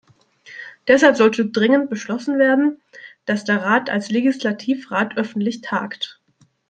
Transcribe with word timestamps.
Deshalb 0.87 1.15
sollte 1.15 1.45
dringend 1.51 1.91
beschlossen 1.91 2.39
werden, 2.39 2.81
dass 3.25 3.43
der 3.43 3.61
Rat 3.61 3.91
als 3.91 4.09
Legislativrat 4.09 5.15
öffentlich 5.15 5.61
tagt. 5.61 6.19